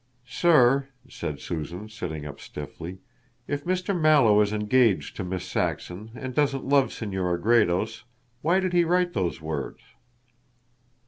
Sir," 0.25 0.87
said 1.07 1.39
Susan, 1.39 1.87
sitting 1.87 2.25
up 2.25 2.39
stiffly, 2.39 2.97
"if 3.47 3.63
Mr. 3.65 3.95
Mallow 3.95 4.41
is 4.41 4.51
engaged 4.51 5.15
to 5.17 5.23
Miss 5.23 5.45
Saxon 5.45 6.09
and 6.15 6.33
doesn't 6.33 6.65
love 6.65 6.91
Senora 6.91 7.39
Gredos, 7.39 8.03
why 8.41 8.59
did 8.59 8.73
he 8.73 8.83
write 8.83 9.13
those 9.13 9.41
words?" 9.41 9.81